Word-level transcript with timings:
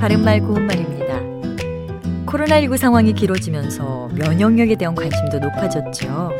바른말 0.00 0.40
고운말입니다. 0.40 1.20
코로나19 2.26 2.76
상황이 2.76 3.12
길어지면서 3.12 4.10
면역력에 4.16 4.74
대한 4.74 4.96
관심도 4.96 5.38
높아졌죠. 5.38 6.32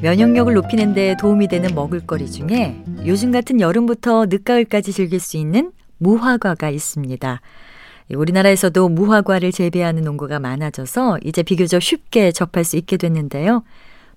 면역력을 0.00 0.54
높이는 0.54 0.94
데 0.94 1.16
도움이 1.20 1.48
되는 1.48 1.74
먹을거리 1.74 2.30
중에 2.30 2.82
요즘 3.04 3.30
같은 3.30 3.60
여름부터 3.60 4.24
늦가을까지 4.30 4.94
즐길 4.94 5.20
수 5.20 5.36
있는 5.36 5.72
무화과가 5.98 6.70
있습니다. 6.70 7.42
우리나라에서도 8.14 8.88
무화과를 8.88 9.52
재배하는 9.52 10.02
농가가 10.02 10.38
많아져서 10.38 11.18
이제 11.24 11.42
비교적 11.42 11.82
쉽게 11.82 12.32
접할 12.32 12.64
수 12.64 12.78
있게 12.78 12.96
됐는데요. 12.96 13.64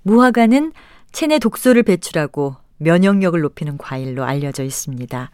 무화과는 0.04 0.72
체내 1.12 1.40
독소를 1.40 1.84
배출하고 1.84 2.56
면역력을 2.78 3.38
높이는 3.42 3.78
과일로 3.78 4.24
알려져 4.24 4.64
있습니다. 4.64 5.30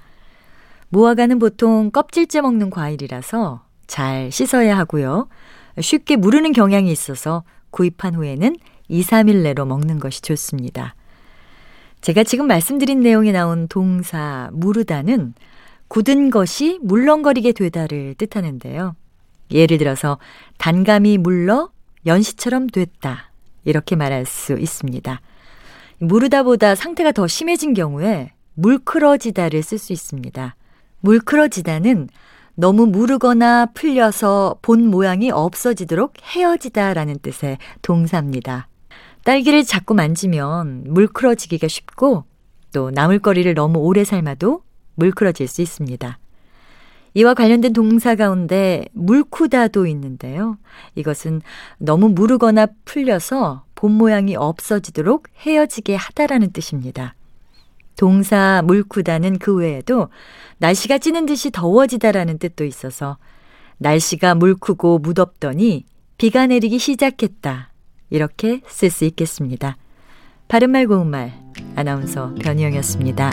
무화과는 0.94 1.40
보통 1.40 1.90
껍질째 1.90 2.42
먹는 2.42 2.70
과일이라서 2.70 3.64
잘 3.88 4.32
씻어야 4.32 4.78
하고요. 4.78 5.28
쉽게 5.82 6.18
무르는 6.18 6.54
경향이 6.54 6.92
있어서 6.92 7.44
구입한 7.72 8.14
후에는 8.14 8.56
2, 8.90 9.02
3일 9.02 9.42
내로 9.42 9.66
먹는 9.66 10.00
것이 10.00 10.22
좋습니다. 10.22 10.94
제가 12.02 12.24
지금 12.24 12.46
말씀드린 12.46 13.00
내용에 13.00 13.32
나온 13.32 13.68
동사 13.68 14.52
무르다는 14.54 15.34
굳은 15.88 16.30
것이 16.30 16.78
물렁거리게 16.84 17.54
되다를 17.54 18.14
뜻하는데요. 18.14 18.96
예를 19.50 19.80
들어서 19.80 20.20
단감이 20.60 21.18
물러 21.18 21.72
연시처럼 22.06 22.68
됐다. 22.68 23.32
이렇게 23.66 23.96
말할 23.96 24.28
수 24.28 24.54
있습니다. 24.60 25.22
무르다보다 25.98 26.76
상태가 26.76 27.14
더 27.14 27.26
심해진 27.26 27.74
경우에 27.74 28.34
물크러지다를 28.54 29.64
쓸 29.64 29.80
수 29.80 29.92
있습니다. 29.92 30.56
물크러지다는 31.04 32.08
너무 32.56 32.86
무르거나 32.86 33.68
풀려서 33.74 34.58
본 34.62 34.88
모양이 34.88 35.32
없어지도록 35.32 36.14
헤어지다 36.24 36.94
라는 36.94 37.18
뜻의 37.20 37.58
동사입니다. 37.82 38.68
딸기를 39.26 39.64
자꾸 39.64 39.94
만지면 39.96 40.86
물크러지기가 40.88 41.68
쉽고 41.68 42.24
또 42.72 42.92
나물거리를 42.92 43.54
너무 43.54 43.80
오래 43.80 44.04
삶아도 44.04 44.62
물크러질 44.96 45.48
수 45.48 45.62
있습니다. 45.62 46.20
이와 47.16 47.34
관련된 47.34 47.74
동사 47.74 48.16
가운데 48.16 48.86
물쿠다도 48.94 49.86
있는데요. 49.88 50.58
이것은 50.96 51.42
너무 51.78 52.10
무르거나 52.10 52.68
풀려서 52.86 53.66
본 53.76 53.92
모양이 53.92 54.36
없어지도록 54.36 55.28
헤어지게 55.40 55.96
하다라는 55.96 56.54
뜻입니다. 56.54 57.14
동사 57.96 58.62
물쿠다는 58.66 59.40
그 59.40 59.56
외에도 59.56 60.10
날씨가 60.58 60.98
찌는 60.98 61.26
듯이 61.26 61.52
더워지다라는 61.52 62.38
뜻도 62.40 62.66
있어서 62.66 63.18
날씨가 63.78 64.36
물크고 64.36 65.00
무덥더니 65.00 65.86
비가 66.18 66.48
내리기 66.48 66.80
시작했다. 66.80 67.72
이렇게 68.10 68.62
쓸 68.68 68.90
수 68.90 69.06
있겠습니다. 69.06 69.78
바른말 70.48 70.88
고운말 70.88 71.34
아나운서 71.76 72.34
변희영이었습니다. 72.42 73.32